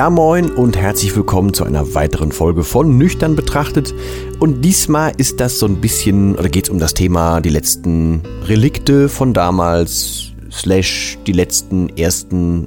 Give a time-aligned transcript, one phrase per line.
[0.00, 3.94] Ja moin und herzlich willkommen zu einer weiteren Folge von Nüchtern betrachtet.
[4.38, 8.22] Und diesmal ist das so ein bisschen, oder geht es um das Thema die letzten
[8.46, 12.66] Relikte von damals, slash die letzten ersten,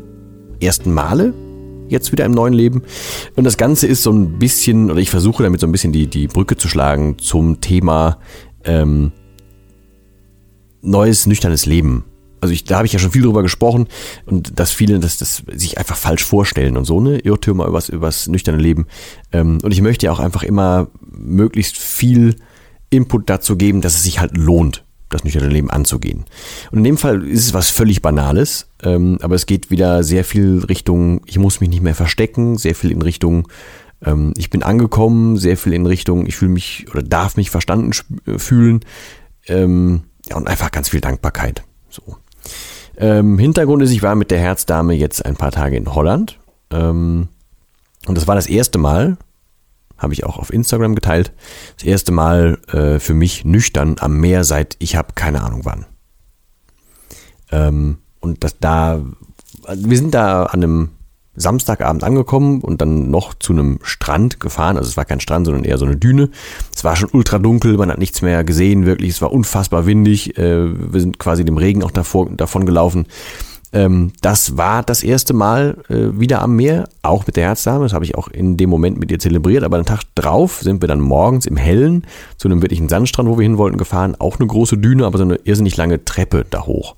[0.60, 1.34] ersten Male
[1.90, 2.84] jetzt wieder im neuen Leben.
[3.36, 6.06] Und das Ganze ist so ein bisschen, oder ich versuche damit so ein bisschen die,
[6.06, 8.20] die Brücke zu schlagen zum Thema
[8.64, 9.12] ähm,
[10.84, 12.06] neues, nüchternes Leben
[12.44, 13.88] also ich, da habe ich ja schon viel drüber gesprochen
[14.26, 18.28] und dass viele das, das sich einfach falsch vorstellen und so, ne, Irrtümer übers, übers
[18.28, 18.86] nüchterne Leben.
[19.32, 22.36] Ähm, und ich möchte ja auch einfach immer möglichst viel
[22.90, 26.26] Input dazu geben, dass es sich halt lohnt, das nüchterne Leben anzugehen.
[26.70, 30.26] Und in dem Fall ist es was völlig Banales, ähm, aber es geht wieder sehr
[30.26, 33.48] viel Richtung, ich muss mich nicht mehr verstecken, sehr viel in Richtung,
[34.04, 37.92] ähm, ich bin angekommen, sehr viel in Richtung, ich fühle mich oder darf mich verstanden
[38.36, 38.82] fühlen.
[39.48, 41.64] Ähm, ja, und einfach ganz viel Dankbarkeit.
[41.90, 42.18] So.
[42.98, 46.40] Ähm, Hintergrund ist, ich war mit der Herzdame jetzt ein paar Tage in Holland.
[46.72, 47.30] Ähm,
[48.06, 49.18] und das war das erste Mal,
[49.98, 51.32] habe ich auch auf Instagram geteilt,
[51.78, 55.86] das erste Mal äh, für mich nüchtern am Meer seit ich habe keine Ahnung wann.
[57.52, 59.02] Ähm, und das da,
[59.74, 60.90] wir sind da an einem
[61.36, 64.78] Samstagabend angekommen und dann noch zu einem Strand gefahren.
[64.78, 66.30] Also es war kein Strand, sondern eher so eine Düne.
[66.76, 69.12] Es war schon ultra dunkel, man hat nichts mehr gesehen, wirklich.
[69.12, 70.38] Es war unfassbar windig.
[70.38, 73.08] Äh, wir sind quasi dem Regen auch davor, davon gelaufen.
[73.74, 77.86] Ähm, das war das erste Mal äh, wieder am Meer, auch mit der Herzdame.
[77.86, 79.64] Das habe ich auch in dem Moment mit ihr zelebriert.
[79.64, 82.06] Aber den Tag drauf sind wir dann morgens im Hellen
[82.38, 84.16] zu einem wirklichen Sandstrand, wo wir hin wollten, gefahren.
[84.20, 86.96] Auch eine große Düne, aber so eine irrsinnig lange Treppe da hoch.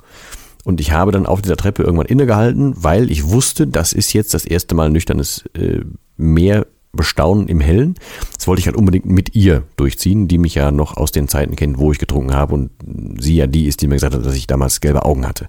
[0.65, 4.33] Und ich habe dann auf dieser Treppe irgendwann innegehalten, weil ich wusste, das ist jetzt
[4.33, 5.81] das erste Mal nüchternes äh,
[6.17, 7.95] Meer bestaunen im Hellen.
[8.35, 11.55] Das wollte ich halt unbedingt mit ihr durchziehen, die mich ja noch aus den Zeiten
[11.55, 12.71] kennt, wo ich getrunken habe und
[13.19, 15.47] sie ja die ist, die mir gesagt hat, dass ich damals gelbe Augen hatte.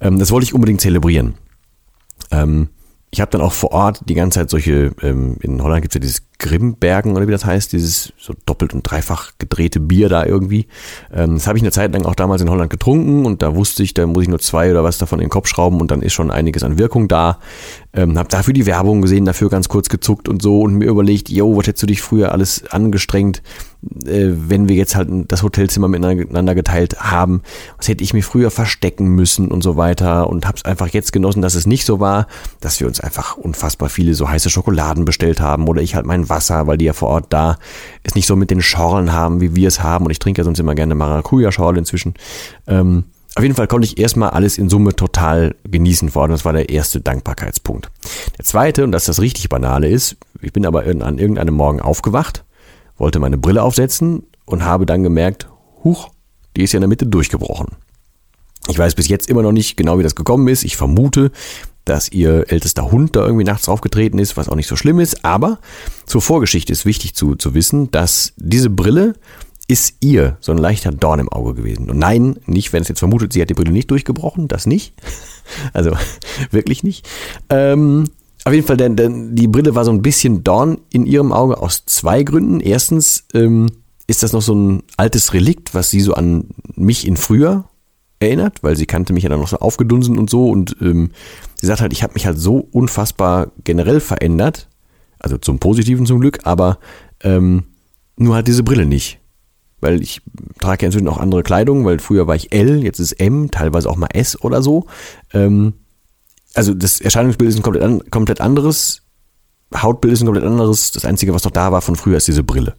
[0.00, 1.34] Ähm, das wollte ich unbedingt zelebrieren.
[2.30, 2.68] Ähm,
[3.10, 6.00] ich habe dann auch vor Ort die ganze Zeit solche, ähm, in Holland gibt's ja
[6.00, 10.66] dieses Grimbergen oder wie das heißt, dieses so doppelt und dreifach gedrehte Bier da irgendwie.
[11.14, 13.82] Ähm, das habe ich eine Zeit lang auch damals in Holland getrunken und da wusste
[13.82, 16.02] ich, da muss ich nur zwei oder was davon in den Kopf schrauben und dann
[16.02, 17.38] ist schon einiges an Wirkung da.
[17.92, 21.28] Ähm, habe dafür die Werbung gesehen, dafür ganz kurz gezuckt und so und mir überlegt,
[21.28, 23.42] yo, was hättest du dich früher alles angestrengt,
[24.06, 27.42] äh, wenn wir jetzt halt das Hotelzimmer miteinander geteilt haben,
[27.78, 31.12] was hätte ich mir früher verstecken müssen und so weiter und habe es einfach jetzt
[31.12, 32.26] genossen, dass es nicht so war,
[32.60, 36.28] dass wir uns einfach unfassbar viele so heiße Schokoladen bestellt haben oder ich halt mein
[36.30, 37.58] Wasser, weil die ja vor Ort da
[38.02, 40.44] es nicht so mit den Schorlen haben, wie wir es haben und ich trinke ja
[40.44, 42.14] sonst immer gerne Maracuja-Schorle inzwischen.
[42.66, 43.04] Ähm,
[43.36, 46.32] auf jeden Fall konnte ich erstmal alles in Summe total genießen vor Ort.
[46.32, 47.90] Das war der erste Dankbarkeitspunkt.
[48.36, 52.44] Der zweite, und das das richtig Banale ist, ich bin aber an irgendeinem Morgen aufgewacht,
[52.96, 55.48] wollte meine Brille aufsetzen und habe dann gemerkt,
[55.84, 56.08] huch,
[56.56, 57.68] die ist ja in der Mitte durchgebrochen.
[58.68, 60.64] Ich weiß bis jetzt immer noch nicht genau, wie das gekommen ist.
[60.64, 61.30] Ich vermute,
[61.90, 65.24] dass ihr ältester Hund da irgendwie nachts draufgetreten ist, was auch nicht so schlimm ist.
[65.24, 65.58] Aber
[66.06, 69.14] zur Vorgeschichte ist wichtig zu, zu wissen, dass diese Brille
[69.66, 71.90] ist ihr so ein leichter Dorn im Auge gewesen.
[71.90, 74.94] Und nein, nicht, wenn es jetzt vermutet, sie hat die Brille nicht durchgebrochen, das nicht.
[75.72, 75.90] Also
[76.52, 77.08] wirklich nicht.
[77.48, 78.04] Ähm,
[78.44, 81.60] auf jeden Fall, denn, denn die Brille war so ein bisschen Dorn in ihrem Auge
[81.60, 82.60] aus zwei Gründen.
[82.60, 83.66] Erstens ähm,
[84.06, 86.44] ist das noch so ein altes Relikt, was sie so an
[86.76, 87.64] mich in früher
[88.20, 90.48] erinnert, weil sie kannte mich ja dann noch so aufgedunsen und so.
[90.48, 91.10] Und ähm,
[91.54, 94.68] sie sagt halt, ich habe mich halt so unfassbar generell verändert,
[95.18, 96.78] also zum Positiven zum Glück, aber
[97.22, 97.64] ähm,
[98.16, 99.20] nur halt diese Brille nicht
[99.80, 100.20] weil ich
[100.60, 103.88] trage ja inzwischen auch andere Kleidung, weil früher war ich L, jetzt ist M, teilweise
[103.88, 104.86] auch mal S oder so.
[105.32, 105.74] Ähm,
[106.54, 109.02] also das Erscheinungsbild ist ein komplett, an, komplett anderes,
[109.74, 110.90] Hautbild ist ein komplett anderes.
[110.92, 112.74] Das Einzige, was noch da war von früher, ist diese Brille.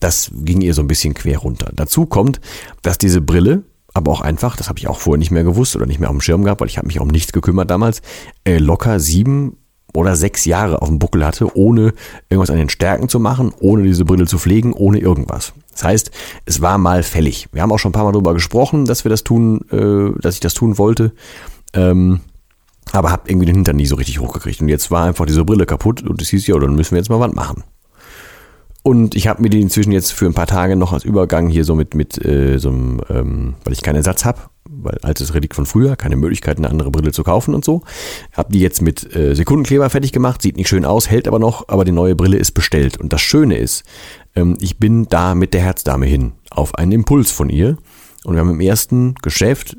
[0.00, 1.72] Das ging ihr so ein bisschen quer runter.
[1.74, 2.40] Dazu kommt,
[2.82, 3.64] dass diese Brille,
[3.94, 6.16] aber auch einfach, das habe ich auch vorher nicht mehr gewusst oder nicht mehr auf
[6.16, 8.02] dem Schirm gehabt, weil ich habe mich um nichts gekümmert damals,
[8.44, 9.56] äh, locker sieben
[9.94, 11.94] oder sechs Jahre auf dem Buckel hatte, ohne
[12.28, 15.54] irgendwas an den Stärken zu machen, ohne diese Brille zu pflegen, ohne irgendwas.
[15.72, 16.10] Das heißt,
[16.44, 17.48] es war mal fällig.
[17.52, 20.34] Wir haben auch schon ein paar Mal darüber gesprochen, dass wir das tun, äh, dass
[20.34, 21.12] ich das tun wollte.
[21.72, 22.20] Ähm,
[22.92, 24.60] aber habe irgendwie den Hintern nie so richtig hochgekriegt.
[24.60, 27.10] Und jetzt war einfach diese Brille kaputt und es hieß, ja, dann müssen wir jetzt
[27.10, 27.64] mal was machen.
[28.82, 31.64] Und ich habe mir die inzwischen jetzt für ein paar Tage noch als Übergang hier
[31.64, 35.54] so mit, mit äh, so einem, ähm, weil ich keinen Ersatz habe, weil altes Relikt
[35.54, 37.82] von früher, keine Möglichkeit, eine andere Brille zu kaufen und so.
[38.32, 41.68] Hab die jetzt mit äh, Sekundenkleber fertig gemacht, sieht nicht schön aus, hält aber noch,
[41.68, 42.96] aber die neue Brille ist bestellt.
[42.98, 43.84] Und das Schöne ist,
[44.34, 47.76] ähm, ich bin da mit der Herzdame hin, auf einen Impuls von ihr.
[48.24, 49.76] Und wir haben im ersten Geschäft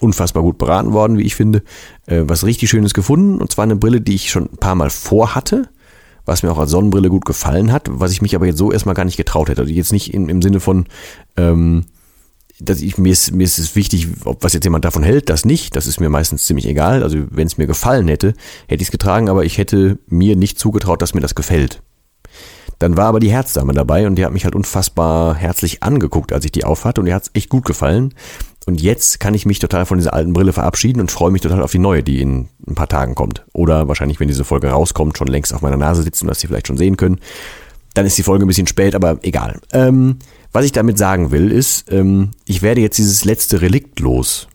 [0.00, 1.62] unfassbar gut beraten worden, wie ich finde,
[2.06, 3.40] äh, was richtig Schönes gefunden.
[3.40, 5.68] Und zwar eine Brille, die ich schon ein paar Mal vorhatte,
[6.28, 8.94] was mir auch als Sonnenbrille gut gefallen hat, was ich mich aber jetzt so erstmal
[8.94, 9.62] gar nicht getraut hätte.
[9.62, 10.86] Also jetzt nicht in, im Sinne von,
[11.36, 11.86] ähm,
[12.60, 15.44] dass ich, mir ist, mir ist es wichtig, ob was jetzt jemand davon hält, das
[15.44, 15.74] nicht.
[15.74, 17.02] Das ist mir meistens ziemlich egal.
[17.02, 18.34] Also wenn es mir gefallen hätte,
[18.66, 21.82] hätte ich es getragen, aber ich hätte mir nicht zugetraut, dass mir das gefällt.
[22.78, 26.44] Dann war aber die Herzdame dabei und die hat mich halt unfassbar herzlich angeguckt, als
[26.44, 28.14] ich die aufhatte und die hat es echt gut gefallen.
[28.68, 31.62] Und jetzt kann ich mich total von dieser alten Brille verabschieden und freue mich total
[31.62, 33.46] auf die neue, die in ein paar Tagen kommt.
[33.54, 36.66] Oder wahrscheinlich, wenn diese Folge rauskommt, schon längst auf meiner Nase sitzen, was Sie vielleicht
[36.66, 37.18] schon sehen können.
[37.94, 39.58] Dann ist die Folge ein bisschen spät, aber egal.
[39.72, 40.18] Ähm,
[40.52, 44.48] was ich damit sagen will, ist, ähm, ich werde jetzt dieses letzte Relikt los.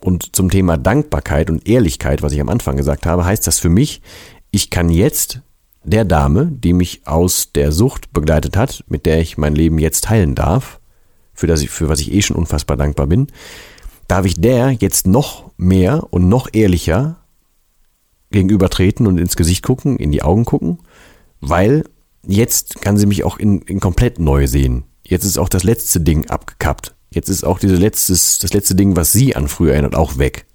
[0.00, 3.68] Und zum Thema Dankbarkeit und Ehrlichkeit, was ich am Anfang gesagt habe, heißt das für
[3.68, 4.00] mich,
[4.52, 5.40] ich kann jetzt
[5.82, 10.04] der Dame, die mich aus der Sucht begleitet hat, mit der ich mein Leben jetzt
[10.04, 10.78] teilen darf,
[11.34, 13.28] für, das ich, für was ich eh schon unfassbar dankbar bin,
[14.08, 17.16] darf ich der jetzt noch mehr und noch ehrlicher
[18.30, 20.78] gegenübertreten und ins Gesicht gucken, in die Augen gucken,
[21.40, 21.84] weil
[22.26, 24.84] jetzt kann sie mich auch in, in komplett neu sehen.
[25.02, 26.94] Jetzt ist auch das letzte Ding abgekappt.
[27.10, 30.46] Jetzt ist auch diese letztes, das letzte Ding, was sie an früher erinnert, auch weg.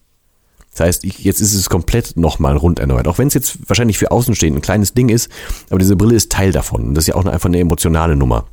[0.71, 3.07] Das heißt, ich, jetzt ist es komplett nochmal rund erneuert.
[3.07, 5.29] Auch wenn es jetzt wahrscheinlich für Außenstehende ein kleines Ding ist,
[5.69, 6.89] aber diese Brille ist Teil davon.
[6.89, 8.45] Und das ist ja auch einfach eine emotionale Nummer.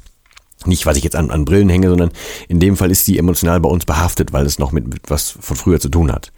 [0.67, 2.11] Nicht, was ich jetzt an, an Brillen hänge, sondern
[2.49, 5.31] in dem Fall ist die emotional bei uns behaftet, weil es noch mit, mit was
[5.31, 6.33] von früher zu tun hat.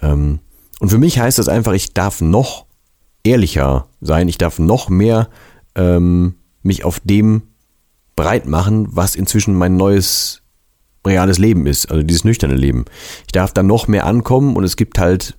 [0.00, 0.40] Ähm,
[0.80, 2.66] und für mich heißt das einfach, ich darf noch
[3.24, 5.28] ehrlicher sein, ich darf noch mehr
[5.74, 7.42] ähm, mich auf dem
[8.14, 10.42] breit machen, was inzwischen mein neues
[11.06, 12.84] reales Leben ist, also dieses nüchterne Leben.
[13.26, 15.38] Ich darf da noch mehr ankommen und es gibt halt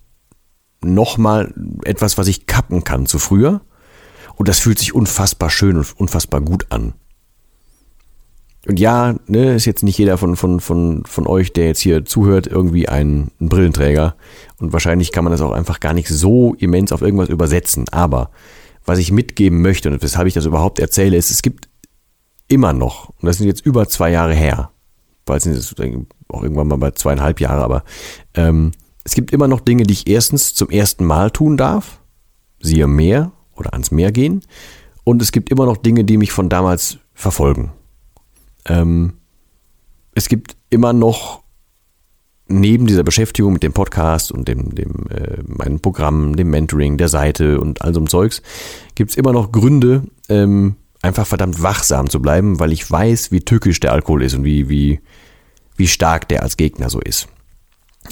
[0.82, 1.54] noch mal
[1.84, 3.62] etwas, was ich kappen kann zu früher.
[4.36, 6.94] Und das fühlt sich unfassbar schön und unfassbar gut an.
[8.68, 12.04] Und ja, ne, ist jetzt nicht jeder von, von, von, von euch, der jetzt hier
[12.04, 14.16] zuhört, irgendwie ein, ein Brillenträger.
[14.60, 17.86] Und wahrscheinlich kann man das auch einfach gar nicht so immens auf irgendwas übersetzen.
[17.92, 18.30] Aber
[18.84, 21.70] was ich mitgeben möchte und weshalb ich das überhaupt erzähle, ist, es gibt
[22.50, 24.72] immer noch, und das sind jetzt über zwei Jahre her,
[25.26, 25.76] bald sind es
[26.30, 27.84] auch irgendwann mal bei zweieinhalb Jahre, aber
[28.34, 28.72] ähm,
[29.04, 32.00] es gibt immer noch Dinge, die ich erstens zum ersten Mal tun darf,
[32.62, 34.42] siehe Meer oder ans Meer gehen,
[35.04, 37.72] und es gibt immer noch Dinge, die mich von damals verfolgen.
[38.68, 39.14] Ähm,
[40.14, 41.44] es gibt immer noch
[42.48, 47.10] neben dieser Beschäftigung mit dem Podcast und dem, dem äh, meinem Programm, dem Mentoring, der
[47.10, 48.42] Seite und all so einem Zeugs,
[48.96, 53.42] gibt es immer noch Gründe, ähm, einfach verdammt wachsam zu bleiben, weil ich weiß, wie
[53.42, 55.00] tückisch der Alkohol ist und wie, wie,
[55.76, 57.28] wie stark der als Gegner so ist.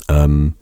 [0.10, 0.54] Ähm,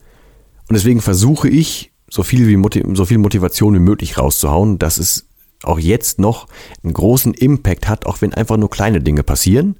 [0.69, 5.27] und deswegen versuche ich, so viel, wie so viel Motivation wie möglich rauszuhauen, dass es
[5.63, 6.47] auch jetzt noch
[6.83, 9.77] einen großen Impact hat, auch wenn einfach nur kleine Dinge passieren,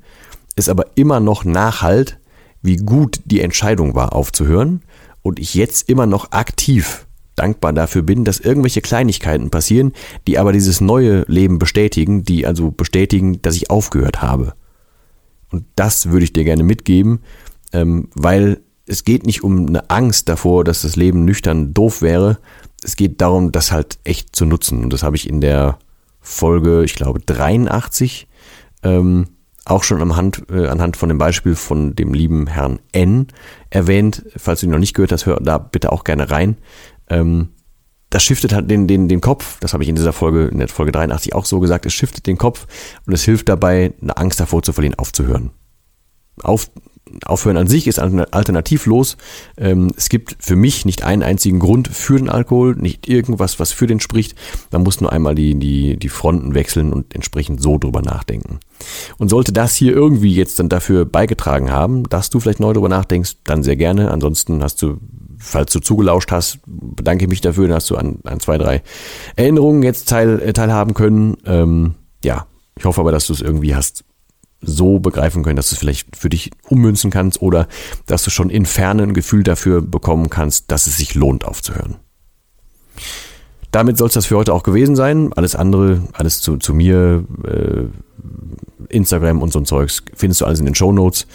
[0.56, 2.20] es aber immer noch nachhalt,
[2.62, 4.82] wie gut die Entscheidung war, aufzuhören
[5.22, 9.94] und ich jetzt immer noch aktiv dankbar dafür bin, dass irgendwelche Kleinigkeiten passieren,
[10.28, 14.54] die aber dieses neue Leben bestätigen, die also bestätigen, dass ich aufgehört habe.
[15.52, 17.20] Und das würde ich dir gerne mitgeben,
[17.72, 22.40] ähm, weil es geht nicht um eine Angst davor, dass das Leben nüchtern doof wäre.
[22.84, 24.84] Es geht darum, das halt echt zu nutzen.
[24.84, 25.80] Und das habe ich in der
[26.20, 28.28] Folge, ich glaube, 83
[28.84, 29.28] ähm,
[29.66, 33.28] auch schon anhand, äh, anhand von dem Beispiel von dem lieben Herrn N
[33.70, 34.24] erwähnt.
[34.36, 36.58] Falls du ihn noch nicht gehört hast, hör da bitte auch gerne rein.
[37.10, 37.50] Ähm,
[38.10, 40.68] das shiftet halt den, den, den Kopf, das habe ich in dieser Folge, in der
[40.68, 42.68] Folge 83 auch so gesagt, es shiftet den Kopf
[43.08, 45.50] und es hilft dabei, eine Angst davor zu verlieren, aufzuhören.
[46.44, 46.70] Auf,
[47.26, 49.18] Aufhören an sich ist alternativlos.
[49.58, 53.72] Ähm, es gibt für mich nicht einen einzigen Grund für den Alkohol, nicht irgendwas, was
[53.72, 54.36] für den spricht.
[54.72, 58.60] Man muss nur einmal die, die, die Fronten wechseln und entsprechend so drüber nachdenken.
[59.18, 62.90] Und sollte das hier irgendwie jetzt dann dafür beigetragen haben, dass du vielleicht neu drüber
[62.90, 64.10] nachdenkst, dann sehr gerne.
[64.10, 64.98] Ansonsten hast du,
[65.38, 68.82] falls du zugelauscht hast, bedanke ich mich dafür, dann hast du an, an zwei, drei
[69.36, 71.36] Erinnerungen jetzt teil, äh, teilhaben können.
[71.46, 74.06] Ähm, ja, ich hoffe aber, dass du es irgendwie hast
[74.64, 77.68] so begreifen können, dass du es vielleicht für dich ummünzen kannst oder
[78.06, 81.96] dass du schon in Ferne ein Gefühl dafür bekommen kannst, dass es sich lohnt aufzuhören.
[83.72, 85.34] damit soll es das für heute auch gewesen sein.
[85.34, 87.86] Alles andere, alles zu, zu mir, äh,
[88.90, 91.26] Instagram und so ein Zeugs, findest du alles in den Show Notes.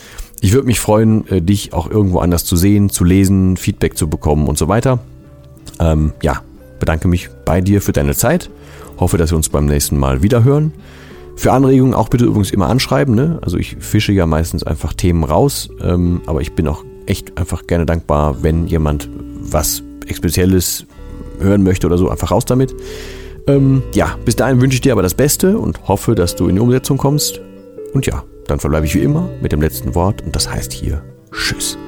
[0.40, 4.08] Ich würde mich freuen, äh, dich auch irgendwo anders zu sehen, zu lesen, Feedback zu
[4.08, 5.00] bekommen und so weiter.
[5.80, 6.42] Ähm, ja,
[6.78, 8.50] bedanke mich bei dir für deine Zeit.
[8.98, 10.72] Hoffe, dass wir uns beim nächsten Mal wieder hören.
[11.38, 13.14] Für Anregungen auch bitte übrigens immer anschreiben.
[13.14, 13.38] Ne?
[13.42, 17.68] Also ich fische ja meistens einfach Themen raus, ähm, aber ich bin auch echt einfach
[17.68, 19.08] gerne dankbar, wenn jemand
[19.40, 20.84] was Spezielles
[21.38, 22.74] hören möchte oder so, einfach raus damit.
[23.46, 26.56] Ähm, ja, bis dahin wünsche ich dir aber das Beste und hoffe, dass du in
[26.56, 27.40] die Umsetzung kommst.
[27.94, 31.04] Und ja, dann verbleibe ich wie immer mit dem letzten Wort und das heißt hier
[31.30, 31.78] Tschüss.